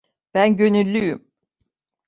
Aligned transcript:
Ben 0.33 0.57
gönüllüyüm. 0.57 1.27